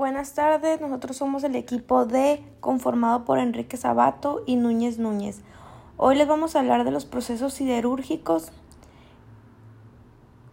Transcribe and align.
Buenas 0.00 0.32
tardes, 0.32 0.80
nosotros 0.80 1.18
somos 1.18 1.44
el 1.44 1.54
equipo 1.54 2.06
D 2.06 2.42
conformado 2.60 3.26
por 3.26 3.38
Enrique 3.38 3.76
Sabato 3.76 4.42
y 4.46 4.56
Núñez 4.56 4.98
Núñez. 4.98 5.42
Hoy 5.98 6.16
les 6.16 6.26
vamos 6.26 6.56
a 6.56 6.60
hablar 6.60 6.84
de 6.84 6.90
los 6.90 7.04
procesos 7.04 7.52
siderúrgicos. 7.52 8.50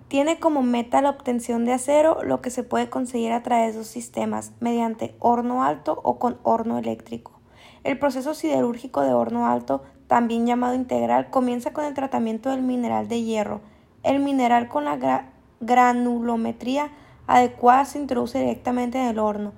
Tiene 0.10 0.38
como 0.38 0.64
meta 0.64 1.02
la 1.02 1.12
obtención 1.12 1.64
de 1.64 1.72
acero, 1.72 2.24
lo 2.24 2.42
que 2.42 2.50
se 2.50 2.64
puede 2.64 2.90
conseguir 2.90 3.32
a 3.32 3.42
través 3.42 3.72
de 3.72 3.78
dos 3.78 3.88
sistemas, 3.88 4.52
mediante 4.60 5.16
horno 5.20 5.64
alto 5.64 5.98
o 6.04 6.20
con 6.20 6.38
horno 6.44 6.78
eléctrico. 6.78 7.32
El 7.86 7.98
proceso 7.98 8.34
siderúrgico 8.34 9.00
de 9.00 9.14
horno 9.14 9.48
alto, 9.48 9.82
también 10.08 10.46
llamado 10.46 10.76
integral, 10.76 11.30
comienza 11.30 11.72
con 11.72 11.86
el 11.86 11.94
tratamiento 11.94 12.50
del 12.50 12.64
mineral 12.64 13.08
de 13.08 13.24
hierro. 13.24 13.62
El 14.04 14.20
mineral 14.20 14.68
con 14.68 14.84
la 14.84 15.30
granulometría 15.62 16.92
adecuada 17.28 17.86
se 17.86 18.00
introduce 18.00 18.40
directamente 18.40 18.98
en 18.98 19.08
el 19.08 19.20
horno. 19.20 19.54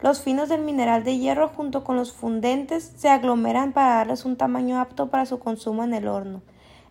Los 0.00 0.20
finos 0.20 0.48
del 0.48 0.60
mineral 0.60 1.02
de 1.02 1.18
hierro 1.18 1.48
junto 1.48 1.82
con 1.82 1.96
los 1.96 2.12
fundentes 2.12 2.92
se 2.96 3.08
aglomeran 3.08 3.72
para 3.72 3.96
darles 3.96 4.24
un 4.24 4.36
tamaño 4.36 4.78
apto 4.78 5.08
para 5.08 5.26
su 5.26 5.38
consumo 5.38 5.82
en 5.82 5.94
el 5.94 6.06
horno. 6.06 6.42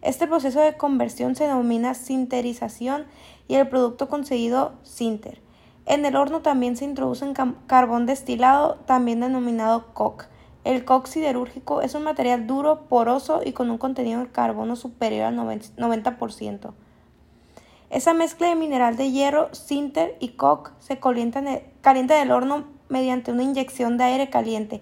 Este 0.02 0.27
proceso 0.27 0.59
de 0.59 0.76
conversión 0.76 1.35
se 1.35 1.45
denomina 1.45 1.93
sinterización 1.93 3.05
y 3.48 3.55
el 3.55 3.70
producto 3.70 4.09
conseguido 4.09 4.73
sinter. 4.84 5.41
En 5.85 6.05
el 6.05 6.16
horno 6.16 6.41
también 6.41 6.76
se 6.76 6.85
introduce 6.85 7.26
carbón 7.68 8.05
destilado, 8.05 8.76
también 8.85 9.20
denominado 9.20 9.93
coke. 9.93 10.26
El 10.63 10.85
coke 10.85 11.07
siderúrgico 11.07 11.81
es 11.81 11.93
un 11.93 12.04
material 12.04 12.48
duro, 12.48 12.85
poroso 12.88 13.41
y 13.45 13.52
con 13.52 13.70
un 13.70 13.77
contenido 13.77 14.21
de 14.21 14.31
carbono 14.31 14.76
superior 14.76 15.26
al 15.26 15.35
90%. 15.38 16.73
Esa 17.93 18.15
mezcla 18.15 18.47
de 18.47 18.55
mineral 18.55 18.97
de 18.97 19.11
hierro, 19.11 19.53
sinter 19.53 20.17
y 20.20 20.29
coke 20.29 20.71
se 20.79 20.99
calienta 20.99 21.38
en, 21.38 22.09
el, 22.09 22.31
horno 22.31 22.63
mediante 22.89 23.31
una 23.31 23.43
inyección 23.43 23.99
de 23.99 24.05
aire 24.05 24.31
caliente. 24.31 24.81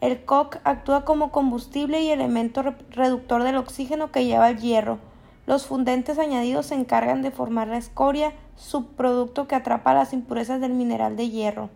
El 0.00 0.24
coke 0.24 0.58
actúa 0.64 1.04
como 1.04 1.30
combustible 1.30 2.02
y 2.02 2.10
elemento 2.10 2.64
reductor 2.90 3.44
del 3.44 3.58
oxígeno 3.58 4.10
que 4.10 4.24
lleva 4.24 4.50
el 4.50 4.58
hierro. 4.58 4.98
Los 5.46 5.66
fundentes 5.66 6.18
añadidos 6.18 6.66
se 6.66 6.74
encargan 6.74 7.22
de 7.22 7.30
formar 7.30 7.68
la 7.68 7.78
escoria, 7.78 8.32
subproducto 8.56 9.46
que 9.46 9.54
atrapa 9.54 9.94
las 9.94 10.12
impurezas 10.12 10.60
del 10.60 10.72
mineral 10.72 11.14
de 11.14 11.30
hierro. 11.30 11.70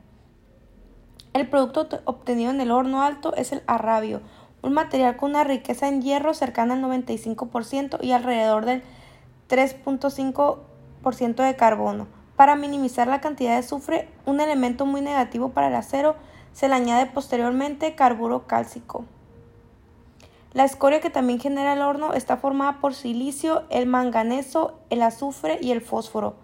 El 1.32 1.48
producto 1.48 2.00
obtenido 2.06 2.50
en 2.50 2.60
el 2.60 2.72
horno 2.72 3.04
alto 3.04 3.36
es 3.36 3.52
el 3.52 3.62
arrabio, 3.68 4.20
un 4.62 4.72
material 4.72 5.16
con 5.16 5.30
una 5.30 5.44
riqueza 5.44 5.86
en 5.86 6.02
hierro 6.02 6.34
cercana 6.34 6.74
al 6.74 6.82
95% 6.82 8.02
y 8.02 8.10
alrededor 8.10 8.64
del 8.64 8.82
3.5% 9.48 10.71
de 11.02 11.56
carbono. 11.56 12.06
Para 12.36 12.56
minimizar 12.56 13.08
la 13.08 13.20
cantidad 13.20 13.52
de 13.52 13.58
azufre, 13.58 14.08
un 14.24 14.40
elemento 14.40 14.86
muy 14.86 15.00
negativo 15.00 15.50
para 15.50 15.68
el 15.68 15.74
acero, 15.74 16.16
se 16.52 16.68
le 16.68 16.74
añade 16.74 17.06
posteriormente 17.06 17.94
carburo 17.94 18.46
cálcico. 18.46 19.04
La 20.52 20.64
escoria 20.64 21.00
que 21.00 21.10
también 21.10 21.40
genera 21.40 21.72
el 21.72 21.80
horno 21.80 22.12
está 22.12 22.36
formada 22.36 22.78
por 22.80 22.94
silicio, 22.94 23.64
el 23.70 23.86
manganeso, 23.86 24.78
el 24.90 25.02
azufre 25.02 25.58
y 25.60 25.72
el 25.72 25.80
fósforo. 25.80 26.36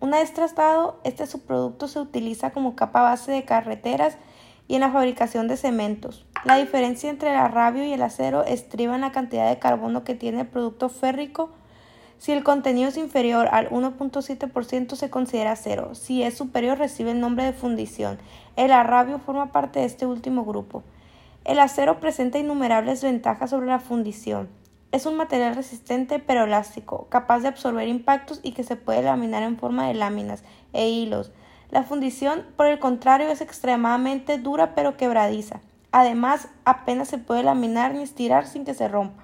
Una 0.00 0.18
vez 0.18 0.34
tratado, 0.34 0.98
este 1.04 1.26
subproducto 1.26 1.88
se 1.88 2.00
utiliza 2.00 2.50
como 2.50 2.74
capa 2.74 3.00
base 3.00 3.32
de 3.32 3.44
carreteras 3.44 4.18
y 4.66 4.74
en 4.74 4.80
la 4.80 4.90
fabricación 4.90 5.46
de 5.48 5.56
cementos. 5.56 6.26
La 6.44 6.56
diferencia 6.56 7.08
entre 7.08 7.30
el 7.30 7.36
arrabio 7.36 7.84
y 7.84 7.92
el 7.92 8.02
acero 8.02 8.44
estriba 8.44 8.96
en 8.96 9.02
la 9.02 9.12
cantidad 9.12 9.48
de 9.48 9.58
carbono 9.58 10.04
que 10.04 10.14
tiene 10.14 10.42
el 10.42 10.46
producto 10.46 10.88
férrico 10.88 11.50
si 12.24 12.32
el 12.32 12.42
contenido 12.42 12.88
es 12.88 12.96
inferior 12.96 13.50
al 13.52 13.68
1.7% 13.68 14.96
se 14.96 15.10
considera 15.10 15.56
cero. 15.56 15.94
Si 15.94 16.22
es 16.22 16.34
superior 16.34 16.78
recibe 16.78 17.10
el 17.10 17.20
nombre 17.20 17.44
de 17.44 17.52
fundición. 17.52 18.18
El 18.56 18.72
arrabio 18.72 19.18
forma 19.18 19.52
parte 19.52 19.80
de 19.80 19.84
este 19.84 20.06
último 20.06 20.46
grupo. 20.46 20.82
El 21.44 21.58
acero 21.58 22.00
presenta 22.00 22.38
innumerables 22.38 23.02
ventajas 23.02 23.50
sobre 23.50 23.66
la 23.66 23.78
fundición. 23.78 24.48
Es 24.90 25.04
un 25.04 25.18
material 25.18 25.54
resistente 25.54 26.18
pero 26.18 26.44
elástico, 26.44 27.08
capaz 27.10 27.40
de 27.40 27.48
absorber 27.48 27.88
impactos 27.88 28.40
y 28.42 28.52
que 28.52 28.64
se 28.64 28.76
puede 28.76 29.02
laminar 29.02 29.42
en 29.42 29.58
forma 29.58 29.86
de 29.86 29.92
láminas 29.92 30.44
e 30.72 30.88
hilos. 30.88 31.30
La 31.70 31.82
fundición, 31.82 32.46
por 32.56 32.68
el 32.68 32.78
contrario, 32.78 33.28
es 33.28 33.42
extremadamente 33.42 34.38
dura 34.38 34.74
pero 34.74 34.96
quebradiza. 34.96 35.60
Además, 35.92 36.48
apenas 36.64 37.08
se 37.08 37.18
puede 37.18 37.42
laminar 37.42 37.92
ni 37.92 38.02
estirar 38.02 38.46
sin 38.46 38.64
que 38.64 38.72
se 38.72 38.88
rompa. 38.88 39.23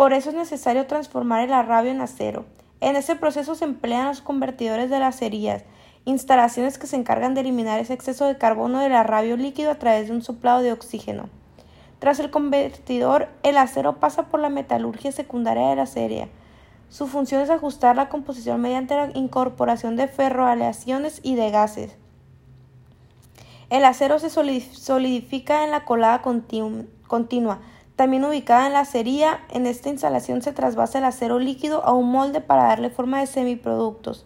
Por 0.00 0.14
eso 0.14 0.30
es 0.30 0.34
necesario 0.34 0.86
transformar 0.86 1.44
el 1.44 1.52
arrabio 1.52 1.90
en 1.90 2.00
acero. 2.00 2.46
En 2.80 2.96
ese 2.96 3.16
proceso 3.16 3.54
se 3.54 3.66
emplean 3.66 4.06
los 4.06 4.22
convertidores 4.22 4.88
de 4.88 4.98
lacerías, 4.98 5.64
instalaciones 6.06 6.78
que 6.78 6.86
se 6.86 6.96
encargan 6.96 7.34
de 7.34 7.42
eliminar 7.42 7.78
ese 7.80 7.92
exceso 7.92 8.24
de 8.24 8.38
carbono 8.38 8.80
del 8.80 8.94
arrabio 8.94 9.36
líquido 9.36 9.70
a 9.70 9.74
través 9.74 10.08
de 10.08 10.14
un 10.14 10.22
soplado 10.22 10.62
de 10.62 10.72
oxígeno. 10.72 11.28
Tras 11.98 12.18
el 12.18 12.30
convertidor, 12.30 13.28
el 13.42 13.58
acero 13.58 14.00
pasa 14.00 14.28
por 14.28 14.40
la 14.40 14.48
metalurgia 14.48 15.12
secundaria 15.12 15.68
de 15.68 15.76
la 15.76 15.84
serie. 15.84 16.30
Su 16.88 17.06
función 17.06 17.42
es 17.42 17.50
ajustar 17.50 17.94
la 17.94 18.08
composición 18.08 18.58
mediante 18.58 18.94
la 18.94 19.10
incorporación 19.12 19.96
de 19.96 20.08
ferroaleaciones 20.08 21.20
y 21.22 21.34
de 21.34 21.50
gases. 21.50 21.94
El 23.68 23.84
acero 23.84 24.18
se 24.18 24.30
solidifica 24.30 25.62
en 25.62 25.70
la 25.70 25.84
colada 25.84 26.22
continua, 26.22 27.58
también 28.00 28.24
ubicada 28.24 28.66
en 28.66 28.72
la 28.72 28.80
acería, 28.80 29.40
en 29.50 29.66
esta 29.66 29.90
instalación 29.90 30.40
se 30.40 30.52
trasvasa 30.52 30.96
el 30.96 31.04
acero 31.04 31.38
líquido 31.38 31.84
a 31.84 31.92
un 31.92 32.10
molde 32.10 32.40
para 32.40 32.62
darle 32.62 32.88
forma 32.88 33.20
de 33.20 33.26
semiproductos. 33.26 34.24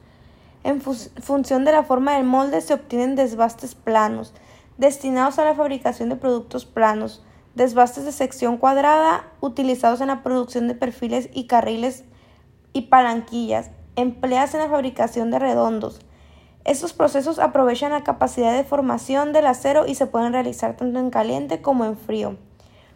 En 0.62 0.80
función 0.80 1.64
de 1.64 1.72
la 1.72 1.82
forma 1.82 2.14
del 2.14 2.22
molde 2.22 2.60
se 2.60 2.72
obtienen 2.72 3.16
desbastes 3.16 3.74
planos, 3.74 4.32
destinados 4.78 5.40
a 5.40 5.44
la 5.44 5.56
fabricación 5.56 6.08
de 6.08 6.14
productos 6.14 6.66
planos, 6.66 7.24
desbastes 7.56 8.04
de 8.04 8.12
sección 8.12 8.58
cuadrada, 8.58 9.24
utilizados 9.40 10.00
en 10.00 10.06
la 10.06 10.22
producción 10.22 10.68
de 10.68 10.76
perfiles 10.76 11.28
y 11.32 11.48
carriles 11.48 12.04
y 12.72 12.82
palanquillas, 12.82 13.72
empleadas 13.96 14.54
en 14.54 14.60
la 14.60 14.68
fabricación 14.68 15.32
de 15.32 15.40
redondos. 15.40 15.98
Estos 16.64 16.92
procesos 16.92 17.40
aprovechan 17.40 17.90
la 17.90 18.04
capacidad 18.04 18.54
de 18.54 18.62
formación 18.62 19.32
del 19.32 19.48
acero 19.48 19.84
y 19.88 19.96
se 19.96 20.06
pueden 20.06 20.32
realizar 20.32 20.76
tanto 20.76 21.00
en 21.00 21.10
caliente 21.10 21.60
como 21.60 21.84
en 21.84 21.96
frío. 21.96 22.36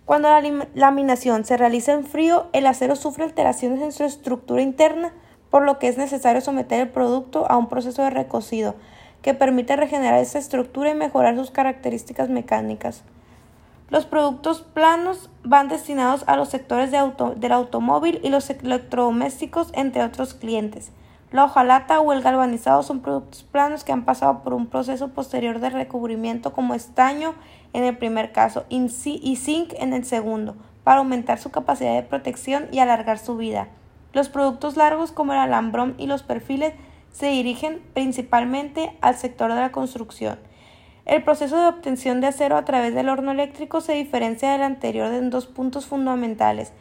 Cuando 0.09 0.31
la 0.31 0.67
laminación 0.73 1.45
se 1.45 1.59
realiza 1.59 1.93
en 1.93 2.03
frío, 2.03 2.47
el 2.55 2.67
acero 2.67 2.97
sufre 2.97 3.25
alteraciones 3.25 3.83
en 3.83 3.93
su 3.93 4.05
estructura 4.05 4.63
interna, 4.63 5.13
por 5.51 5.65
lo 5.65 5.79
que 5.79 5.87
es 5.89 5.99
necesario 5.99 6.41
someter 6.41 6.81
el 6.81 6.89
producto 6.89 7.45
a 7.47 7.59
un 7.59 7.69
proceso 7.69 8.03
de 8.03 8.09
recocido 8.09 8.75
que 9.21 9.35
permite 9.35 9.77
regenerar 9.77 10.19
esa 10.19 10.39
estructura 10.39 10.89
y 10.89 10.95
mejorar 10.95 11.37
sus 11.37 11.51
características 11.51 12.31
mecánicas. 12.31 13.03
Los 13.91 14.07
productos 14.07 14.63
planos 14.63 15.29
van 15.45 15.69
destinados 15.69 16.25
a 16.27 16.37
los 16.37 16.49
sectores 16.49 16.91
del 16.91 17.53
automóvil 17.53 18.19
y 18.23 18.31
los 18.31 18.49
electrodomésticos, 18.49 19.69
entre 19.75 20.03
otros 20.03 20.33
clientes. 20.33 20.91
La 21.31 21.45
hojalata 21.45 22.01
o 22.01 22.15
el 22.15 22.23
galvanizado 22.23 22.83
son 22.83 23.01
productos 23.01 23.43
planos 23.43 23.85
que 23.85 23.93
han 23.93 24.07
pasado 24.07 24.43
por 24.43 24.55
un 24.55 24.67
proceso 24.67 25.09
posterior 25.09 25.59
de 25.61 25.69
recubrimiento 25.69 26.55
como 26.55 26.73
estaño 26.73 27.35
en 27.75 27.85
el 27.85 27.99
primer 27.99 28.33
caso 28.33 28.65
y 28.71 28.89
zinc 28.89 29.75
en 29.79 29.93
el 29.93 30.07
segundo, 30.07 30.57
para 30.85 31.01
aumentar 31.01 31.39
su 31.39 31.51
capacidad 31.51 31.95
de 31.95 32.03
protección 32.03 32.69
y 32.73 32.79
alargar 32.79 33.19
su 33.19 33.37
vida. 33.37 33.69
Los 34.15 34.31
productos 34.31 34.79
largos 34.79 35.13
como 35.13 35.35
el 35.35 35.39
alambrón 35.39 35.95
y 35.99 36.07
los 36.07 36.23
perfiles 36.23 36.73
se 37.13 37.27
dirigen 37.27 37.83
principalmente 37.93 38.97
al 39.03 39.17
sector 39.17 39.53
de 39.53 39.61
la 39.61 39.71
construcción. 39.71 40.39
El 41.05 41.23
proceso 41.25 41.61
de 41.61 41.67
obtención 41.67 42.23
de 42.23 42.29
acero 42.29 42.57
a 42.57 42.65
través 42.65 42.95
del 42.95 43.11
horno 43.11 43.33
eléctrico 43.33 43.83
se 43.83 43.93
diferencia 43.93 44.51
del 44.51 44.63
anterior 44.63 45.13
en 45.13 45.29
dos 45.29 45.47
puntos 45.47 45.85
fundamentales. 45.85 46.73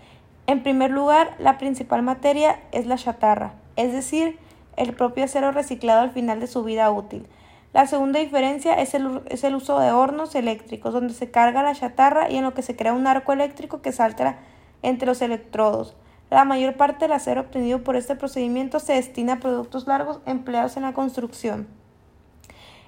En 0.48 0.64
primer 0.64 0.92
lugar, 0.92 1.36
la 1.38 1.58
principal 1.58 2.02
materia 2.02 2.62
es 2.72 2.86
la 2.86 2.96
chatarra 2.96 3.56
es 3.78 3.94
decir, 3.94 4.38
el 4.76 4.94
propio 4.94 5.24
acero 5.24 5.52
reciclado 5.52 6.02
al 6.02 6.12
final 6.12 6.42
de 6.42 6.48
su 6.48 6.64
vida 6.64 6.92
útil. 6.92 7.26
La 7.74 7.86
segunda 7.86 8.20
diferencia 8.20 8.74
es 8.74 8.94
el, 8.96 9.56
uso 9.56 9.80
de 9.80 9.92
hornos 9.92 10.36
eléctricos, 10.36 10.94
donde 10.94 11.14
se 11.14 11.30
carga 11.32 11.64
la 11.64 11.76
chatarra 11.76 12.30
y 12.30 12.38
en 12.38 12.44
lo 12.44 12.54
que 12.54 12.64
se 12.64 12.76
crea 12.76 12.94
un 12.94 13.08
arco 13.08 13.34
eléctrico 13.34 13.82
que 13.82 13.92
salta 13.92 14.38
entre 14.82 15.06
los 15.06 15.22
electrodos. 15.22 15.96
La 16.30 16.44
mayor 16.44 16.76
parte 16.76 17.06
del 17.06 17.12
acero 17.12 17.42
obtenido 17.42 17.84
por 17.84 17.96
este 17.96 18.16
procedimiento 18.16 18.80
se 18.80 18.94
destina 18.94 19.34
a 19.34 19.40
productos 19.40 19.88
largos 19.88 20.20
empleados 20.26 20.76
en 20.76 20.84
la 20.84 20.94
construcción. 20.94 21.68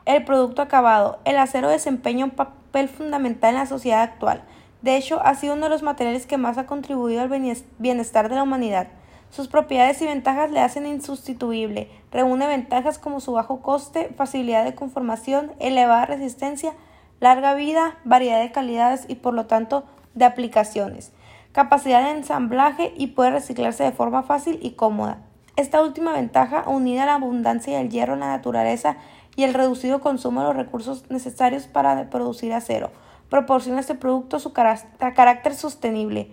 El 0.06 0.25
producto 0.25 0.62
acabado. 0.62 1.19
El 1.24 1.38
acero 1.38 1.69
desempeña 1.69 2.25
un 2.25 2.31
papel 2.31 2.90
fundamental 2.90 3.52
en 3.52 3.60
la 3.60 3.66
sociedad 3.66 4.02
actual. 4.02 4.44
De 4.81 4.98
hecho, 4.98 5.22
ha 5.24 5.36
sido 5.36 5.54
uno 5.54 5.66
de 5.66 5.69
los 5.69 5.84
materiales 5.84 6.25
que 6.25 6.38
más 6.38 6.58
ha 6.58 6.66
contribuido 6.66 7.22
al 7.22 7.30
bienestar 7.78 8.30
de 8.30 8.36
la 8.36 8.44
humanidad. 8.44 8.88
Sus 9.31 9.48
propiedades 9.48 10.02
y 10.02 10.06
ventajas 10.06 10.52
le 10.52 10.60
hacen 10.60 10.88
insustituible. 10.88 11.90
Reúne 12.12 12.48
ventajas 12.48 12.98
como 12.98 13.20
su 13.20 13.34
bajo 13.34 13.62
coste, 13.62 14.12
facilidad 14.18 14.66
de 14.66 14.76
conformación, 14.76 15.52
elevada 15.60 16.06
resistencia, 16.06 16.74
larga 17.20 17.54
vida, 17.54 17.98
variedad 18.06 18.42
de 18.42 18.52
calidades 18.52 19.06
y 19.08 19.16
por 19.16 19.34
lo 19.34 19.46
tanto 19.46 19.84
de 20.16 20.26
aplicaciones, 20.26 21.12
capacidad 21.52 22.04
de 22.04 22.12
ensamblaje 22.12 22.94
y 22.98 23.08
puede 23.08 23.31
reciclarse 23.31 23.84
de 23.84 23.92
forma 23.92 24.24
fácil 24.24 24.60
y 24.62 24.72
cómoda. 24.72 25.20
Esta 25.56 25.82
última 25.84 26.14
ventaja, 26.14 26.64
unida 26.68 27.04
a 27.04 27.06
la 27.06 27.16
abundancia 27.16 27.78
del 27.78 27.90
hierro 27.90 28.14
en 28.14 28.22
la 28.22 28.28
naturaleza 28.28 28.98
y 29.36 29.44
el 29.44 29.54
reducido 29.54 30.00
consumo 30.00 30.42
de 30.42 30.48
los 30.48 30.56
recursos 30.56 31.04
necesarios 31.10 31.68
para 31.68 32.10
producir 32.10 32.54
acero. 32.54 32.92
Proporciona 33.30 33.80
este 33.80 33.94
producto 33.94 34.40
su 34.40 34.54
carácter 34.54 35.54
sostenible. 35.54 36.32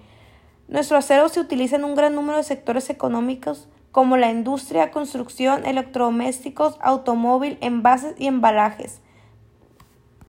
Nuestro 0.69 0.97
acero 0.97 1.29
se 1.29 1.41
utiliza 1.41 1.77
en 1.77 1.85
un 1.85 1.95
gran 1.95 2.15
número 2.15 2.39
de 2.39 2.45
sectores 2.45 2.91
económicos 2.91 3.69
como 3.93 4.17
la 4.17 4.31
industria, 4.31 4.91
construcción, 4.91 5.65
electrodomésticos, 5.65 6.77
automóvil, 6.81 7.57
envases 7.61 8.15
y 8.19 8.27
embalajes. 8.27 9.01